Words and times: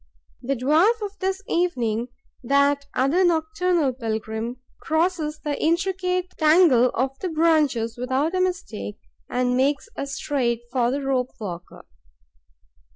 The 0.41 0.55
dwarf 0.55 0.99
of 1.03 1.19
this 1.19 1.43
evening, 1.47 2.07
that 2.43 2.87
other 2.95 3.23
nocturnal 3.23 3.93
pilgrim, 3.93 4.57
crosses 4.79 5.37
the 5.43 5.55
intricate 5.63 6.31
tangle 6.39 6.89
of 6.95 7.19
the 7.19 7.29
branches 7.29 7.99
without 7.99 8.33
a 8.33 8.41
mistake 8.41 8.97
and 9.29 9.55
makes 9.55 9.87
straight 10.05 10.61
for 10.71 10.89
the 10.89 11.03
rope 11.03 11.33
walker. 11.39 11.85